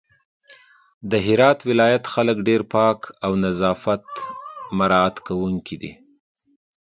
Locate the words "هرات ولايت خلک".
1.25-2.37